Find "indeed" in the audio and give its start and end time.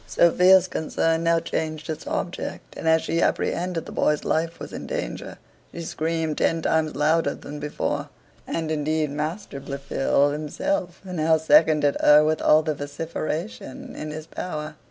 8.71-9.11